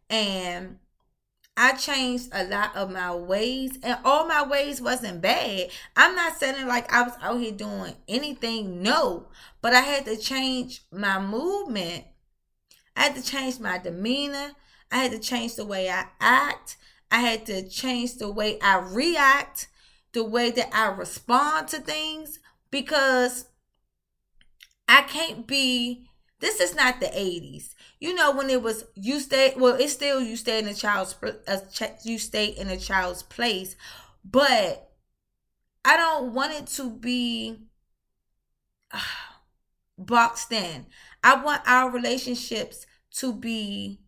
And 0.10 0.80
I 1.58 1.74
changed 1.74 2.30
a 2.34 2.44
lot 2.46 2.76
of 2.76 2.92
my 2.92 3.16
ways, 3.16 3.78
and 3.82 3.98
all 4.04 4.28
my 4.28 4.46
ways 4.46 4.82
wasn't 4.82 5.22
bad. 5.22 5.70
I'm 5.96 6.16
not 6.16 6.38
saying 6.38 6.68
like 6.68 6.92
I 6.92 7.04
was 7.04 7.14
out 7.22 7.40
here 7.40 7.52
doing 7.52 7.94
anything, 8.08 8.82
no, 8.82 9.28
but 9.62 9.74
I 9.74 9.82
had 9.82 10.06
to 10.06 10.18
change 10.18 10.82
my 10.92 11.20
movement. 11.20 12.06
I 12.96 13.04
had 13.04 13.16
to 13.16 13.24
change 13.24 13.60
my 13.60 13.78
demeanor. 13.78 14.52
I 14.92 14.98
had 14.98 15.12
to 15.12 15.20
change 15.20 15.56
the 15.56 15.66
way 15.66 15.90
I 15.90 16.08
act. 16.20 16.78
I 17.16 17.20
had 17.20 17.46
to 17.46 17.68
change 17.70 18.16
the 18.16 18.30
way 18.30 18.60
I 18.62 18.78
react, 18.80 19.68
the 20.12 20.24
way 20.24 20.52
that 20.52 20.70
I 20.74 20.88
respond 20.88 21.70
to 21.70 21.80
things, 21.80 22.40
because 22.72 23.46
I 24.88 25.02
can't 25.04 25.48
be. 25.48 26.08
This 26.40 26.60
is 26.60 26.76
not 26.76 27.00
the 27.00 27.08
80s 27.08 27.76
you 28.00 28.14
know 28.14 28.32
when 28.32 28.50
it 28.50 28.62
was 28.62 28.86
you 28.96 29.20
stay 29.20 29.54
well 29.58 29.76
it's 29.76 29.94
still 29.94 30.22
you 30.22 30.36
stay 30.36 30.60
in 30.60 30.68
a 30.68 30.74
child's 30.74 31.16
you 32.04 32.20
stay 32.20 32.46
in 32.46 32.70
a 32.70 32.78
child's 32.78 33.24
place 33.24 33.76
but 34.24 34.92
i 35.84 35.98
don't 35.98 36.34
want 36.34 36.54
it 36.54 36.68
to 36.68 36.90
be 36.90 37.58
uh, 38.92 39.00
boxed 39.98 40.52
in 40.52 40.86
i 41.24 41.42
want 41.42 41.62
our 41.66 41.90
relationships 41.90 42.86
to 43.10 43.34
be 43.34 44.02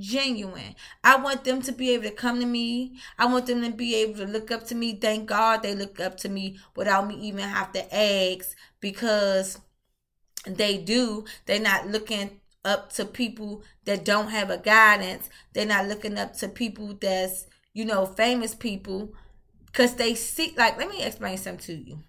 genuine. 0.00 0.74
I 1.04 1.16
want 1.16 1.44
them 1.44 1.62
to 1.62 1.72
be 1.72 1.90
able 1.90 2.04
to 2.04 2.10
come 2.10 2.40
to 2.40 2.46
me. 2.46 2.98
I 3.18 3.26
want 3.26 3.46
them 3.46 3.62
to 3.62 3.70
be 3.70 3.94
able 3.96 4.14
to 4.14 4.26
look 4.26 4.50
up 4.50 4.64
to 4.68 4.74
me. 4.74 4.94
Thank 4.94 5.28
God 5.28 5.62
they 5.62 5.74
look 5.74 6.00
up 6.00 6.16
to 6.18 6.28
me 6.28 6.58
without 6.74 7.06
me 7.06 7.14
even 7.16 7.44
have 7.44 7.72
to 7.72 7.94
ask 7.94 8.56
because 8.80 9.58
they 10.46 10.78
do. 10.78 11.24
They're 11.46 11.60
not 11.60 11.88
looking 11.88 12.40
up 12.64 12.92
to 12.94 13.04
people 13.04 13.62
that 13.84 14.04
don't 14.04 14.28
have 14.28 14.50
a 14.50 14.58
guidance. 14.58 15.28
They're 15.52 15.66
not 15.66 15.86
looking 15.86 16.18
up 16.18 16.34
to 16.38 16.48
people 16.48 16.94
that's, 17.00 17.46
you 17.72 17.84
know, 17.84 18.06
famous 18.06 18.54
people 18.54 19.14
because 19.66 19.94
they 19.94 20.14
see, 20.14 20.54
like, 20.56 20.78
let 20.78 20.88
me 20.88 21.02
explain 21.02 21.38
something 21.38 21.66
to 21.66 21.74
you. 21.74 22.00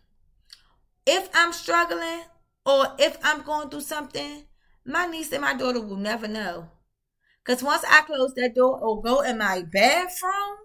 If 1.05 1.29
I'm 1.33 1.53
struggling 1.53 2.23
or 2.65 2.87
if 2.99 3.17
I'm 3.23 3.41
going 3.43 3.69
through 3.69 3.81
something, 3.81 4.43
my 4.85 5.05
niece 5.05 5.31
and 5.31 5.41
my 5.41 5.53
daughter 5.53 5.81
will 5.81 5.97
never 5.97 6.27
know. 6.27 6.69
Because 7.43 7.63
once 7.63 7.83
I 7.89 8.01
close 8.01 8.33
that 8.35 8.55
door 8.55 8.79
or 8.79 9.01
go 9.01 9.21
in 9.21 9.39
my 9.39 9.63
bathroom, 9.63 10.57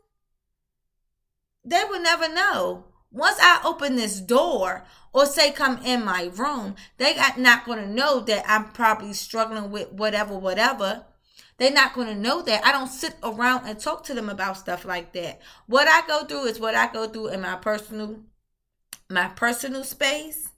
they 1.64 1.82
will 1.88 2.02
never 2.02 2.32
know. 2.32 2.84
Once 3.10 3.38
I 3.40 3.60
open 3.64 3.96
this 3.96 4.20
door 4.20 4.84
or 5.12 5.26
say 5.26 5.50
come 5.50 5.78
in 5.84 6.04
my 6.04 6.30
room, 6.34 6.76
they 6.98 7.14
got 7.14 7.38
not 7.38 7.64
going 7.64 7.78
to 7.78 7.88
know 7.88 8.20
that 8.20 8.44
I'm 8.46 8.72
probably 8.72 9.14
struggling 9.14 9.70
with 9.70 9.90
whatever, 9.92 10.38
whatever. 10.38 11.06
They're 11.58 11.72
not 11.72 11.94
going 11.94 12.08
to 12.08 12.14
know 12.14 12.42
that. 12.42 12.64
I 12.66 12.72
don't 12.72 12.88
sit 12.88 13.14
around 13.22 13.66
and 13.66 13.78
talk 13.78 14.04
to 14.04 14.14
them 14.14 14.28
about 14.28 14.58
stuff 14.58 14.84
like 14.84 15.14
that. 15.14 15.40
What 15.66 15.88
I 15.88 16.06
go 16.06 16.24
through 16.26 16.44
is 16.44 16.60
what 16.60 16.74
I 16.74 16.92
go 16.92 17.08
through 17.08 17.28
in 17.28 17.40
my 17.40 17.56
personal 17.56 18.20
my 19.08 19.28
personal 19.28 19.84
space. 19.84 20.50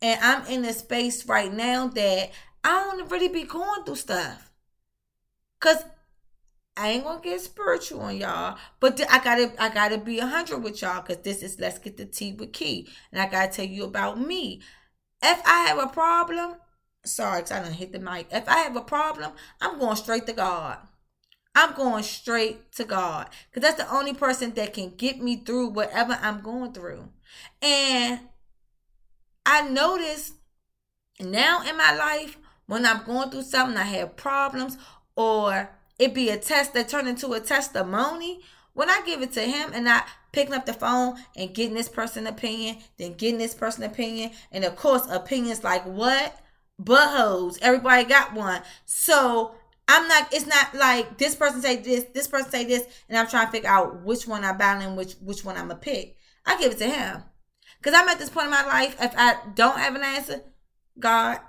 And 0.00 0.18
I'm 0.22 0.46
in 0.46 0.64
a 0.64 0.72
space 0.72 1.26
right 1.26 1.52
now 1.52 1.88
that 1.88 2.30
I 2.64 2.70
don't 2.70 3.10
really 3.10 3.28
be 3.28 3.42
going 3.42 3.84
through 3.84 3.96
stuff. 3.96 4.49
Cause 5.60 5.84
I 6.76 6.90
ain't 6.90 7.04
gonna 7.04 7.20
get 7.20 7.40
spiritual 7.42 8.00
on 8.00 8.16
y'all, 8.16 8.56
but 8.80 8.96
th- 8.96 9.08
I 9.10 9.22
gotta 9.22 9.52
I 9.62 9.68
gotta 9.68 9.98
be 9.98 10.18
hundred 10.18 10.58
with 10.60 10.80
y'all 10.80 11.02
because 11.02 11.22
this 11.22 11.42
is 11.42 11.60
let's 11.60 11.78
get 11.78 11.98
the 11.98 12.06
tea 12.06 12.32
with 12.32 12.54
Kee, 12.54 12.88
and 13.12 13.20
I 13.20 13.28
gotta 13.28 13.52
tell 13.52 13.66
you 13.66 13.84
about 13.84 14.18
me. 14.18 14.62
If 15.22 15.42
I 15.46 15.66
have 15.66 15.78
a 15.78 15.88
problem, 15.88 16.54
sorry, 17.04 17.42
cause 17.42 17.52
I 17.52 17.62
don't 17.62 17.74
hit 17.74 17.92
the 17.92 17.98
mic. 17.98 18.28
If 18.32 18.48
I 18.48 18.60
have 18.60 18.76
a 18.76 18.80
problem, 18.80 19.32
I'm 19.60 19.78
going 19.78 19.96
straight 19.96 20.26
to 20.26 20.32
God. 20.32 20.78
I'm 21.54 21.74
going 21.74 22.04
straight 22.04 22.72
to 22.72 22.84
God 22.84 23.28
because 23.50 23.62
that's 23.62 23.82
the 23.82 23.94
only 23.94 24.14
person 24.14 24.54
that 24.54 24.72
can 24.72 24.94
get 24.96 25.20
me 25.20 25.36
through 25.36 25.68
whatever 25.68 26.18
I'm 26.22 26.40
going 26.40 26.72
through. 26.72 27.10
And 27.60 28.20
I 29.44 29.68
notice 29.68 30.32
now 31.18 31.62
in 31.68 31.76
my 31.76 31.94
life 31.94 32.38
when 32.66 32.86
I'm 32.86 33.04
going 33.04 33.30
through 33.30 33.42
something, 33.42 33.76
I 33.76 33.82
have 33.82 34.16
problems 34.16 34.78
or 35.16 35.70
it 35.98 36.14
be 36.14 36.30
a 36.30 36.38
test 36.38 36.74
that 36.74 36.88
turned 36.88 37.08
into 37.08 37.32
a 37.32 37.40
testimony. 37.40 38.40
When 38.72 38.88
I 38.88 39.02
give 39.04 39.20
it 39.22 39.32
to 39.32 39.42
him 39.42 39.72
and 39.74 39.84
not 39.84 40.06
picking 40.32 40.54
up 40.54 40.64
the 40.64 40.72
phone 40.72 41.16
and 41.36 41.54
getting 41.54 41.74
this 41.74 41.88
person 41.88 42.26
opinion, 42.26 42.78
then 42.98 43.14
getting 43.14 43.38
this 43.38 43.54
person 43.54 43.82
opinion, 43.82 44.30
and 44.52 44.64
of 44.64 44.76
course 44.76 45.06
opinions 45.10 45.64
like 45.64 45.84
what? 45.84 46.40
Buttholes. 46.80 47.58
Everybody 47.60 48.04
got 48.04 48.32
one. 48.32 48.62
So 48.86 49.54
I'm 49.88 50.06
not. 50.08 50.32
It's 50.32 50.46
not 50.46 50.74
like 50.74 51.18
this 51.18 51.34
person 51.34 51.60
say 51.60 51.76
this, 51.76 52.04
this 52.14 52.28
person 52.28 52.50
say 52.50 52.64
this, 52.64 52.86
and 53.08 53.18
I'm 53.18 53.26
trying 53.26 53.46
to 53.46 53.52
figure 53.52 53.68
out 53.68 54.02
which 54.02 54.26
one 54.26 54.44
I'm 54.44 54.56
battling, 54.56 54.96
which 54.96 55.14
which 55.14 55.44
one 55.44 55.56
I'm 55.56 55.68
gonna 55.68 55.80
pick. 55.80 56.16
I 56.46 56.58
give 56.58 56.72
it 56.72 56.78
to 56.78 56.88
him 56.88 57.24
because 57.78 57.98
I'm 57.98 58.08
at 58.08 58.18
this 58.18 58.30
point 58.30 58.46
in 58.46 58.52
my 58.52 58.64
life. 58.64 58.96
If 59.00 59.12
I 59.16 59.36
don't 59.54 59.78
have 59.78 59.94
an 59.94 60.02
answer, 60.02 60.42
God, 60.98 61.40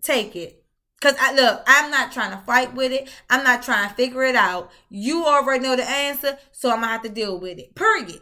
take 0.00 0.34
it. 0.34 0.59
Cause 1.00 1.14
I 1.18 1.32
look, 1.32 1.62
I'm 1.66 1.90
not 1.90 2.12
trying 2.12 2.32
to 2.32 2.44
fight 2.44 2.74
with 2.74 2.92
it. 2.92 3.08
I'm 3.30 3.42
not 3.42 3.62
trying 3.62 3.88
to 3.88 3.94
figure 3.94 4.22
it 4.22 4.36
out. 4.36 4.70
You 4.90 5.24
already 5.24 5.64
know 5.64 5.74
the 5.74 5.88
answer, 5.88 6.38
so 6.52 6.70
I'm 6.70 6.80
gonna 6.80 6.88
have 6.88 7.02
to 7.02 7.08
deal 7.08 7.38
with 7.40 7.58
it. 7.58 7.74
Period. 7.74 8.20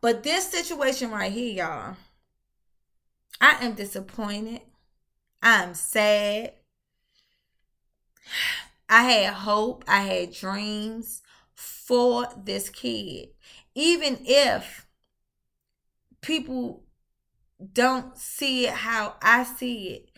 But 0.00 0.22
this 0.22 0.48
situation 0.48 1.10
right 1.10 1.32
here, 1.32 1.52
y'all, 1.52 1.96
I 3.40 3.64
am 3.64 3.74
disappointed. 3.74 4.62
I'm 5.42 5.74
sad. 5.74 6.54
I 8.88 9.02
had 9.02 9.34
hope. 9.34 9.84
I 9.86 10.00
had 10.00 10.32
dreams 10.32 11.22
for 11.54 12.28
this 12.36 12.70
kid. 12.70 13.28
Even 13.74 14.18
if 14.24 14.86
people 16.22 16.84
don't 17.72 18.16
see 18.16 18.66
it 18.66 18.72
how 18.72 19.16
I 19.20 19.44
see 19.44 19.88
it, 19.88 20.15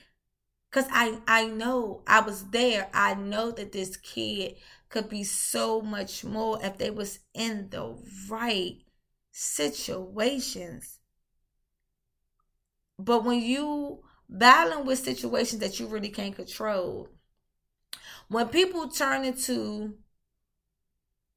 Cause 0.70 0.86
I 0.90 1.20
I 1.26 1.46
know 1.46 2.02
I 2.06 2.20
was 2.20 2.48
there. 2.50 2.88
I 2.94 3.12
know 3.14 3.50
that 3.50 3.72
this 3.72 3.96
kid 3.98 4.56
could 4.88 5.08
be 5.10 5.22
so 5.24 5.82
much 5.82 6.24
more 6.24 6.58
if 6.64 6.78
they 6.78 6.90
was 6.90 7.18
in 7.34 7.68
the 7.68 7.96
right 8.30 8.78
situations. 9.30 11.00
But 12.98 13.24
when 13.24 13.40
you 13.40 14.04
battling 14.28 14.84
with 14.86 14.98
situations 15.00 15.60
that 15.62 15.80
you 15.80 15.86
really 15.88 16.10
can't 16.10 16.36
control, 16.36 17.08
when 18.28 18.48
people 18.48 18.88
turn 18.88 19.24
into 19.24 19.94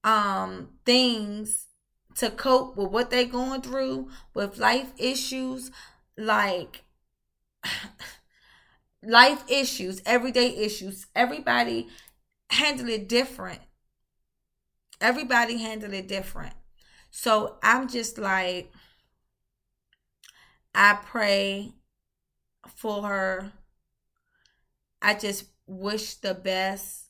um 0.04 0.70
things 0.86 1.68
to 2.16 2.30
cope 2.32 2.76
with 2.76 2.90
what 2.92 3.10
they're 3.10 3.26
going 3.26 3.62
through 3.62 4.10
with 4.34 4.58
life 4.58 4.92
issues 4.98 5.72
like 6.18 6.84
life 9.04 9.44
issues, 9.48 10.02
everyday 10.06 10.56
issues. 10.58 11.08
Everybody 11.16 11.88
handle 12.50 12.90
it 12.90 13.08
different. 13.08 13.62
Everybody 15.00 15.58
handle 15.58 15.94
it 15.94 16.08
different. 16.08 16.54
So 17.10 17.58
I'm 17.64 17.88
just 17.88 18.18
like, 18.18 18.72
I 20.74 20.98
pray 21.04 21.74
for 22.76 23.04
her. 23.04 23.52
I 25.02 25.16
just 25.16 25.46
wish 25.66 26.16
the 26.16 26.34
best 26.34 27.06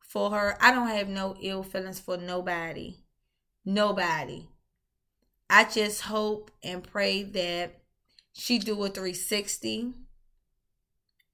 for 0.00 0.30
her. 0.30 0.56
I 0.60 0.72
don't 0.72 0.88
have 0.88 1.08
no 1.08 1.36
ill 1.40 1.62
feelings 1.62 2.00
for 2.00 2.16
nobody. 2.16 2.96
Nobody. 3.64 4.46
I 5.50 5.64
just 5.64 6.02
hope 6.02 6.50
and 6.62 6.82
pray 6.82 7.22
that 7.22 7.80
she 8.32 8.58
do 8.58 8.72
a 8.84 8.88
360 8.88 9.94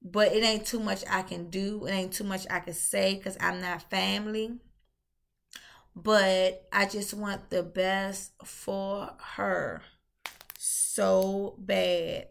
but 0.03 0.33
it 0.33 0.43
ain't 0.43 0.65
too 0.65 0.79
much 0.79 1.03
I 1.09 1.21
can 1.21 1.49
do. 1.49 1.85
It 1.85 1.91
ain't 1.91 2.13
too 2.13 2.25
much 2.25 2.45
I 2.49 2.59
can 2.59 2.73
say 2.73 3.15
because 3.15 3.37
I'm 3.39 3.61
not 3.61 3.89
family. 3.89 4.59
But 5.95 6.67
I 6.73 6.85
just 6.87 7.13
want 7.13 7.49
the 7.49 7.63
best 7.63 8.31
for 8.43 9.11
her 9.35 9.81
so 10.57 11.55
bad. 11.59 12.27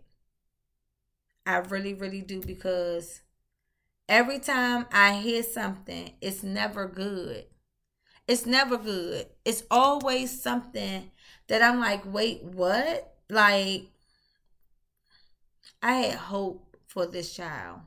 I 1.47 1.57
really, 1.59 1.95
really 1.95 2.21
do 2.21 2.41
because 2.41 3.21
every 4.09 4.39
time 4.39 4.87
I 4.93 5.15
hear 5.15 5.43
something, 5.43 6.13
it's 6.21 6.43
never 6.43 6.87
good. 6.87 7.47
It's 8.29 8.47
never 8.47 8.77
good. 8.77 9.27
It's 9.45 9.65
always 9.71 10.43
something 10.43 11.11
that 11.49 11.63
I'm 11.63 11.81
like, 11.81 12.03
wait, 12.05 12.45
what? 12.45 13.15
Like, 13.29 13.87
I 15.83 15.95
had 15.95 16.15
hope 16.15 16.72
for 16.93 17.07
this 17.07 17.35
child. 17.35 17.81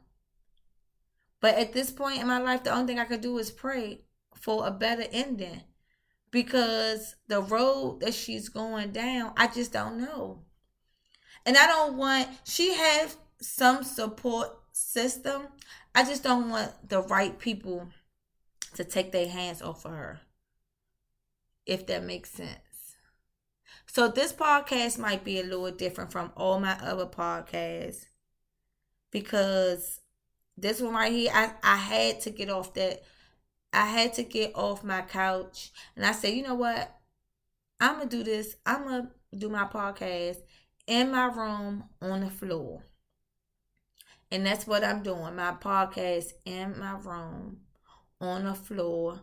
But 1.40 1.56
at 1.56 1.74
this 1.74 1.92
point 1.92 2.22
in 2.22 2.28
my 2.28 2.40
life, 2.40 2.64
the 2.64 2.74
only 2.74 2.88
thing 2.88 3.00
I 3.00 3.06
could 3.06 3.22
do 3.22 3.38
is 3.38 3.52
pray 3.52 4.02
for 4.34 4.66
a 4.66 4.72
better 4.72 5.06
ending 5.12 5.62
because 6.32 7.16
the 7.28 7.40
road 7.40 8.00
that 8.00 8.16
she's 8.16 8.50
going 8.50 8.94
down, 8.94 9.32
I 9.38 9.46
just 9.48 9.72
don't 9.72 10.02
know. 10.02 10.42
And 11.46 11.56
I 11.56 11.68
don't 11.68 11.98
want, 11.98 12.30
she 12.46 12.74
has 12.74 13.18
some 13.40 13.84
support 13.84 14.50
system. 14.72 15.50
I 15.94 16.04
just 16.04 16.24
don't 16.24 16.50
want 16.50 16.90
the 16.90 17.04
right 17.04 17.38
people 17.38 17.90
to 18.74 18.84
take 18.84 19.12
their 19.12 19.30
hands 19.30 19.62
off 19.62 19.86
of 19.86 19.92
her, 19.92 20.22
if 21.68 21.86
that 21.86 22.04
makes 22.04 22.32
sense. 22.32 22.96
So 23.86 24.08
this 24.08 24.34
podcast 24.34 24.98
might 24.98 25.24
be 25.24 25.40
a 25.40 25.44
little 25.44 25.70
different 25.70 26.12
from 26.12 26.32
all 26.36 26.60
my 26.60 26.76
other 26.82 27.06
podcasts 27.06 28.06
because 29.16 30.02
this 30.58 30.82
one 30.82 30.94
right 30.94 31.10
here, 31.10 31.32
I, 31.34 31.52
I 31.64 31.78
had 31.78 32.20
to 32.24 32.32
get 32.32 32.50
off 32.50 32.74
that. 32.74 33.02
I 33.72 33.86
had 33.86 34.14
to 34.16 34.24
get 34.24 34.52
off 34.56 34.84
my 34.84 35.04
couch 35.04 35.72
and 35.96 36.06
I 36.06 36.12
said, 36.12 36.34
you 36.34 36.44
know 36.44 36.56
what? 36.56 36.94
I'm 37.80 37.96
going 37.96 38.10
to 38.10 38.18
do 38.18 38.24
this. 38.26 38.58
I'm 38.66 38.84
going 38.84 39.08
to 39.32 39.38
do 39.38 39.48
my 39.48 39.64
podcast 39.64 40.40
in 40.86 41.12
my 41.12 41.28
room 41.28 41.86
on 42.02 42.20
the 42.20 42.30
floor. 42.30 42.84
And 44.32 44.46
that's 44.46 44.68
what 44.68 44.84
I'm 44.84 45.02
doing. 45.02 45.38
My 45.38 45.54
podcast 45.54 46.34
in 46.44 46.78
my 46.78 46.98
room 46.98 47.60
on 48.20 48.44
the 48.44 48.54
floor 48.54 49.22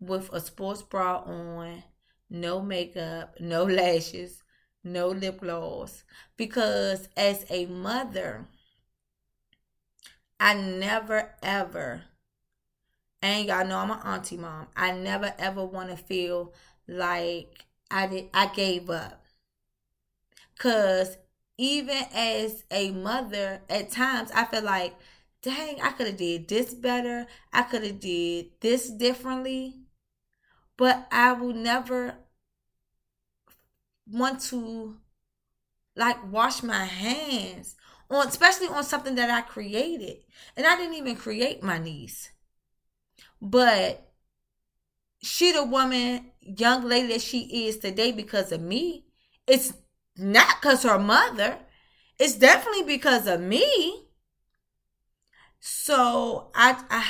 with 0.00 0.28
a 0.32 0.40
sports 0.40 0.82
bra 0.82 1.18
on 1.18 1.84
no 2.28 2.60
makeup, 2.60 3.36
no 3.38 3.62
lashes, 3.78 4.42
no 4.82 5.06
lip 5.06 5.38
gloss. 5.38 6.02
Because 6.36 7.08
as 7.16 7.46
a 7.48 7.66
mother, 7.66 8.48
I 10.38 10.54
never 10.54 11.34
ever, 11.42 12.02
and 13.22 13.46
y'all 13.46 13.66
know 13.66 13.78
I'm 13.78 13.90
an 13.90 14.00
auntie 14.04 14.36
mom, 14.36 14.66
I 14.76 14.92
never 14.92 15.32
ever 15.38 15.64
want 15.64 15.90
to 15.90 15.96
feel 15.96 16.52
like 16.86 17.66
I 17.90 18.06
did 18.06 18.28
I 18.34 18.46
gave 18.46 18.90
up. 18.90 19.24
Cause 20.58 21.16
even 21.56 22.02
as 22.14 22.64
a 22.70 22.90
mother, 22.90 23.62
at 23.68 23.90
times 23.90 24.30
I 24.34 24.44
feel 24.44 24.62
like, 24.62 24.94
dang, 25.42 25.80
I 25.80 25.90
could 25.90 26.08
have 26.08 26.16
did 26.16 26.48
this 26.48 26.74
better. 26.74 27.26
I 27.52 27.62
could 27.62 27.84
have 27.84 28.00
did 28.00 28.46
this 28.60 28.90
differently. 28.90 29.74
But 30.76 31.06
I 31.12 31.32
will 31.32 31.54
never 31.54 32.16
want 34.10 34.40
to 34.40 34.96
like 35.96 36.16
wash 36.32 36.62
my 36.62 36.84
hands 36.84 37.76
on 38.14 38.28
especially 38.28 38.68
on 38.68 38.84
something 38.84 39.14
that 39.16 39.30
I 39.30 39.42
created. 39.42 40.18
And 40.56 40.66
I 40.66 40.76
didn't 40.76 40.94
even 40.94 41.16
create 41.16 41.62
my 41.62 41.78
niece. 41.78 42.30
But 43.40 44.10
she 45.22 45.52
the 45.52 45.64
woman, 45.64 46.30
young 46.40 46.84
lady 46.84 47.08
that 47.08 47.22
she 47.22 47.66
is 47.66 47.78
today 47.78 48.12
because 48.12 48.52
of 48.52 48.60
me. 48.60 49.04
It's 49.46 49.72
not 50.16 50.60
because 50.60 50.82
her 50.82 50.98
mother. 50.98 51.58
It's 52.18 52.36
definitely 52.36 52.84
because 52.84 53.26
of 53.26 53.40
me. 53.40 54.06
So 55.60 56.50
I, 56.54 56.76
I 56.90 57.04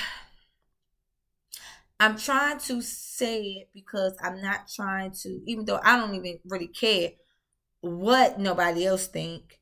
I'm 2.01 2.19
trying 2.19 2.59
to 2.61 2.83
say 2.83 3.43
it 3.43 3.71
because 3.73 4.15
I'm 4.23 4.41
not 4.43 4.69
trying 4.75 5.13
to, 5.23 5.41
even 5.47 5.65
though 5.65 5.81
I 5.83 5.97
don't 5.99 6.15
even 6.15 6.39
really 6.47 6.69
care 6.69 7.13
what 7.81 8.41
nobody 8.41 8.87
else 8.87 9.09
think. 9.09 9.61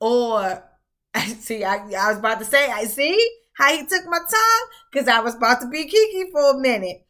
Or 0.00 0.64
see, 1.38 1.64
I, 1.64 1.76
I 1.76 2.08
was 2.10 2.18
about 2.18 2.38
to 2.40 2.44
say, 2.44 2.70
I 2.70 2.84
see 2.84 3.18
how 3.54 3.72
he 3.72 3.86
took 3.86 4.06
my 4.06 4.18
time 4.18 4.68
because 4.90 5.08
I 5.08 5.20
was 5.20 5.34
about 5.34 5.60
to 5.60 5.68
be 5.68 5.84
Kiki 5.86 6.30
for 6.30 6.56
a 6.56 6.58
minute. 6.58 7.06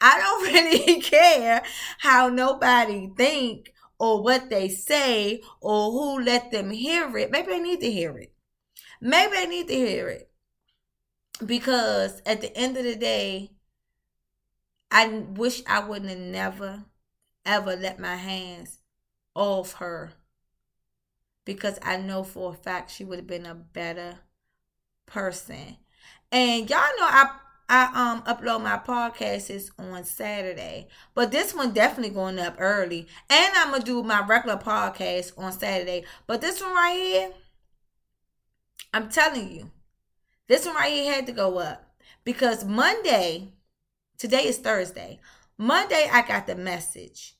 I 0.00 0.18
don't 0.20 0.52
really 0.54 1.00
care 1.00 1.62
how 1.98 2.28
nobody 2.28 3.10
think 3.16 3.72
or 3.98 4.22
what 4.22 4.50
they 4.50 4.68
say 4.68 5.40
or 5.60 5.90
who 5.92 6.20
let 6.22 6.50
them 6.50 6.70
hear 6.70 7.16
it. 7.16 7.30
Maybe 7.30 7.48
they 7.48 7.60
need 7.60 7.80
to 7.80 7.90
hear 7.90 8.18
it. 8.18 8.32
Maybe 9.00 9.32
they 9.32 9.46
need 9.46 9.68
to 9.68 9.74
hear 9.74 10.08
it. 10.08 10.30
Because 11.44 12.22
at 12.26 12.40
the 12.40 12.56
end 12.56 12.76
of 12.76 12.84
the 12.84 12.96
day, 12.96 13.50
I 14.90 15.08
wish 15.08 15.62
I 15.66 15.80
wouldn't 15.80 16.10
have 16.10 16.18
never, 16.18 16.84
ever 17.44 17.76
let 17.76 17.98
my 17.98 18.16
hands 18.16 18.78
off 19.34 19.74
her. 19.74 20.12
Because 21.44 21.78
I 21.82 21.96
know 21.96 22.22
for 22.24 22.52
a 22.52 22.54
fact 22.54 22.90
she 22.90 23.04
would 23.04 23.18
have 23.18 23.26
been 23.26 23.46
a 23.46 23.54
better 23.54 24.18
person. 25.06 25.76
And 26.32 26.68
y'all 26.68 26.80
know 26.98 27.06
I 27.06 27.30
I 27.68 27.84
um 27.94 28.22
upload 28.22 28.62
my 28.62 28.76
podcasts 28.78 29.70
on 29.78 30.04
Saturday, 30.04 30.88
but 31.14 31.32
this 31.32 31.54
one 31.54 31.72
definitely 31.72 32.14
going 32.14 32.38
up 32.38 32.56
early. 32.58 33.06
And 33.30 33.52
I'm 33.56 33.70
gonna 33.70 33.84
do 33.84 34.02
my 34.02 34.24
regular 34.24 34.58
podcast 34.58 35.32
on 35.38 35.52
Saturday. 35.52 36.04
But 36.26 36.40
this 36.40 36.60
one 36.60 36.74
right 36.74 36.96
here, 36.96 37.30
I'm 38.92 39.08
telling 39.08 39.50
you, 39.50 39.70
this 40.46 40.66
one 40.66 40.74
right 40.74 40.92
here 40.92 41.14
had 41.14 41.26
to 41.26 41.32
go 41.32 41.58
up 41.58 41.94
because 42.24 42.64
Monday, 42.64 43.52
today 44.18 44.46
is 44.46 44.58
Thursday. 44.58 45.20
Monday 45.56 46.08
I 46.12 46.22
got 46.26 46.46
the 46.46 46.56
message. 46.56 47.36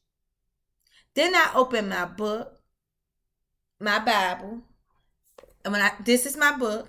Then 1.14 1.34
I 1.34 1.52
opened 1.54 1.90
my 1.90 2.06
book, 2.06 2.53
my 3.84 3.98
Bible, 3.98 4.62
and 5.64 5.72
when 5.72 5.82
I 5.82 5.92
this 6.04 6.26
is 6.26 6.36
my 6.36 6.56
book, 6.56 6.88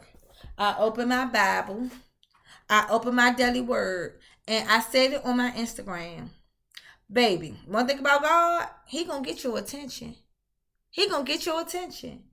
I 0.57 0.75
open 0.79 1.09
my 1.09 1.25
Bible 1.25 1.89
I 2.69 2.87
open 2.89 3.15
my 3.15 3.31
daily 3.31 3.61
word 3.61 4.19
and 4.47 4.67
I 4.69 4.79
said 4.79 5.13
it 5.13 5.25
on 5.25 5.37
my 5.37 5.51
Instagram. 5.51 6.29
Baby, 7.11 7.57
one 7.67 7.87
thing 7.87 7.99
about 7.99 8.23
God, 8.23 8.67
He 8.87 9.03
gonna 9.03 9.23
get 9.23 9.43
your 9.43 9.57
attention. 9.57 10.15
He 10.89 11.07
gonna 11.07 11.23
get 11.23 11.45
your 11.45 11.61
attention. 11.61 12.23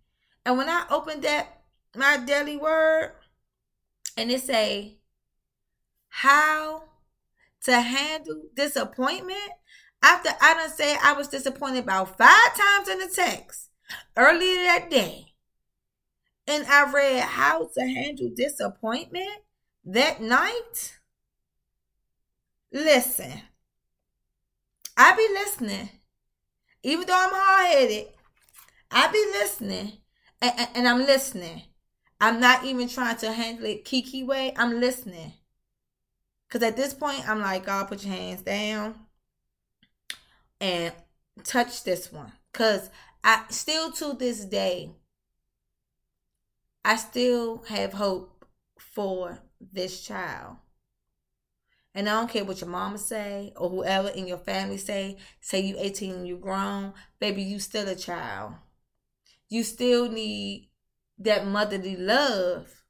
And 0.46 0.57
when 0.57 0.68
I 0.68 0.87
opened 0.90 1.22
that 1.22 1.61
my 1.94 2.16
daily 2.16 2.57
word, 2.57 3.12
and 4.16 4.31
it 4.31 4.42
say 4.42 4.96
how 6.09 6.85
to 7.64 7.81
handle 7.81 8.42
disappointment 8.55 9.38
after 10.03 10.31
I 10.40 10.55
done 10.55 10.70
said 10.70 10.98
I 11.03 11.12
was 11.12 11.29
disappointed 11.29 11.85
about 11.85 12.16
five 12.16 12.57
times 12.57 12.88
in 12.88 12.98
the 12.98 13.09
text 13.09 13.68
earlier 14.16 14.64
that 14.64 14.90
day. 14.90 15.35
And 16.46 16.66
I 16.66 16.90
read 16.90 17.22
how 17.22 17.68
to 17.75 17.81
handle 17.81 18.31
disappointment 18.35 19.31
that 19.85 20.20
night, 20.20 20.98
listen, 22.72 23.33
I 24.96 25.16
be 25.16 25.29
listening. 25.33 25.88
Even 26.83 27.07
though 27.07 27.16
I'm 27.16 27.31
hard 27.33 27.66
headed, 27.68 28.07
I 28.90 29.11
be 29.11 29.25
listening 29.38 29.92
and, 30.40 30.53
and, 30.59 30.68
and, 30.75 30.88
I'm 30.88 30.98
listening. 30.98 31.62
I'm 32.20 32.40
not 32.40 32.64
even 32.64 32.88
trying 32.88 33.16
to 33.18 33.33
handle 33.33 33.66
it 33.66 33.85
Kiki 33.85 34.25
way. 34.25 34.53
I'm 34.57 34.81
listening. 34.81 35.33
Because 36.48 36.66
at 36.66 36.77
this 36.77 36.92
point, 36.92 37.29
I'm 37.29 37.40
like, 37.40 37.66
God, 37.66 37.88
put 37.88 38.05
your 38.05 38.14
hands 38.14 38.42
down 38.42 38.94
and 40.61 40.92
touch 41.44 41.85
this 41.85 42.12
one. 42.12 42.33
Because 42.53 42.90
I 43.24 43.44
still 43.50 43.92
to 43.92 44.14
this 44.14 44.44
day, 44.44 44.90
I 46.85 46.96
still 46.96 47.62
have 47.68 47.92
hope 47.92 48.44
for 48.78 49.38
this 49.61 50.00
child. 50.00 50.56
And 51.94 52.08
I 52.08 52.12
don't 52.12 52.30
care 52.30 52.44
what 52.44 52.61
your 52.61 52.70
mama 52.70 52.98
say 52.98 53.52
or 53.56 53.68
whoever 53.68 54.08
in 54.08 54.26
your 54.26 54.38
family 54.38 54.78
say, 54.78 55.18
say 55.40 55.61
you 55.61 55.76
18 55.78 56.12
and 56.14 56.28
you 56.28 56.38
grown, 56.38 56.94
baby, 57.20 57.42
you 57.42 57.58
still 57.61 57.87
a 57.88 57.94
child. 57.94 58.54
You 59.48 59.62
still 59.62 60.11
need 60.11 60.70
that 61.18 61.46
motherly 61.46 61.96
love. 61.96 62.82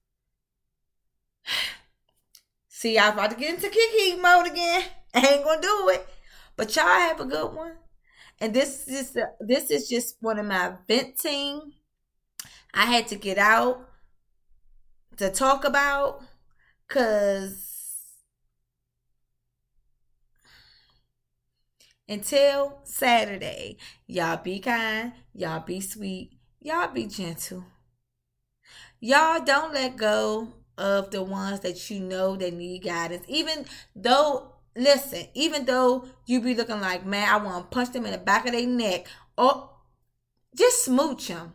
See, 2.68 2.96
I 2.96 3.10
was 3.10 3.14
about 3.14 3.30
to 3.32 3.36
get 3.36 3.54
into 3.54 3.68
Kiki 3.68 4.20
mode 4.20 4.46
again. 4.46 4.84
I 5.14 5.26
ain't 5.26 5.44
gonna 5.44 5.60
do 5.60 5.88
it. 5.90 6.08
But 6.56 6.74
y'all 6.76 6.84
have 6.86 7.20
a 7.20 7.24
good 7.24 7.52
one. 7.54 7.72
And 8.42 8.52
this 8.52 8.88
is 8.88 9.16
this 9.38 9.70
is 9.70 9.88
just 9.88 10.16
one 10.20 10.36
of 10.36 10.46
my 10.46 10.72
venting. 10.88 11.74
I 12.74 12.86
had 12.86 13.06
to 13.08 13.14
get 13.14 13.38
out 13.38 13.88
to 15.18 15.30
talk 15.30 15.64
about 15.64 16.24
Cause 16.88 17.68
until 22.08 22.80
Saturday, 22.82 23.78
y'all 24.08 24.42
be 24.42 24.58
kind, 24.58 25.12
y'all 25.32 25.60
be 25.60 25.80
sweet, 25.80 26.32
y'all 26.60 26.92
be 26.92 27.06
gentle. 27.06 27.64
Y'all 28.98 29.44
don't 29.44 29.72
let 29.72 29.96
go 29.96 30.48
of 30.76 31.12
the 31.12 31.22
ones 31.22 31.60
that 31.60 31.88
you 31.88 32.00
know 32.00 32.34
that 32.34 32.52
need 32.54 32.80
guidance. 32.80 33.24
Even 33.28 33.66
though 33.94 34.51
listen, 34.76 35.26
even 35.34 35.64
though 35.64 36.06
you 36.26 36.40
be 36.40 36.54
looking 36.54 36.80
like, 36.80 37.04
man, 37.04 37.28
I 37.28 37.36
want 37.36 37.70
to 37.70 37.74
punch 37.74 37.92
them 37.92 38.06
in 38.06 38.12
the 38.12 38.18
back 38.18 38.46
of 38.46 38.52
their 38.52 38.66
neck, 38.66 39.06
or 39.36 39.70
just 40.54 40.84
smooch 40.84 41.28
them. 41.28 41.54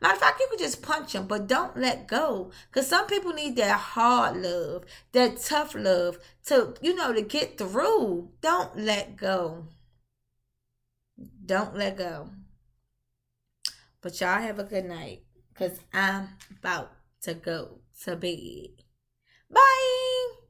Matter 0.00 0.14
of 0.14 0.20
fact, 0.20 0.40
you 0.40 0.48
could 0.50 0.58
just 0.58 0.82
punch 0.82 1.12
them, 1.12 1.28
but 1.28 1.46
don't 1.46 1.76
let 1.76 2.08
go. 2.08 2.50
Because 2.68 2.88
some 2.88 3.06
people 3.06 3.32
need 3.32 3.54
that 3.56 3.78
hard 3.78 4.36
love, 4.36 4.84
that 5.12 5.40
tough 5.40 5.76
love 5.76 6.18
to, 6.46 6.74
you 6.80 6.94
know, 6.96 7.12
to 7.12 7.22
get 7.22 7.56
through. 7.56 8.30
Don't 8.40 8.76
let 8.76 9.16
go. 9.16 9.68
Don't 11.46 11.76
let 11.76 11.96
go. 11.96 12.30
But 14.00 14.20
y'all 14.20 14.42
have 14.42 14.58
a 14.58 14.64
good 14.64 14.86
night. 14.86 15.22
Because 15.52 15.78
I'm 15.92 16.30
about 16.58 16.92
to 17.22 17.34
go 17.34 17.78
to 18.02 18.16
bed. 18.16 18.82
Bye. 19.48 20.41